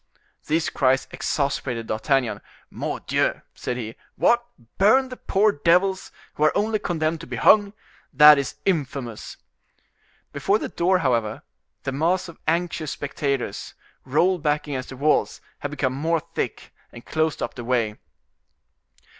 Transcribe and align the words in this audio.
These 0.47 0.71
cries 0.71 1.07
exasperated 1.11 1.85
D'Artagnan. 1.85 2.41
"Mordioux!" 2.71 3.43
said 3.53 3.77
he. 3.77 3.95
"What! 4.15 4.43
burn 4.79 5.09
the 5.09 5.15
poor 5.17 5.51
devils 5.51 6.11
who 6.33 6.43
are 6.43 6.57
only 6.57 6.79
condemned 6.79 7.21
to 7.21 7.27
be 7.27 7.35
hung? 7.35 7.73
that 8.11 8.39
is 8.39 8.55
infamous!" 8.65 9.37
Before 10.33 10.57
the 10.57 10.69
door, 10.69 10.97
however, 10.97 11.43
the 11.83 11.91
mass 11.91 12.27
of 12.27 12.39
anxious 12.47 12.89
spectators, 12.93 13.75
rolled 14.03 14.41
back 14.41 14.65
against 14.67 14.89
the 14.89 14.97
walls, 14.97 15.39
had 15.59 15.69
become 15.69 15.93
more 15.93 16.19
thick, 16.19 16.73
and 16.91 17.05
closed 17.05 17.43
up 17.43 17.53
the 17.53 17.63
way. 17.63 17.95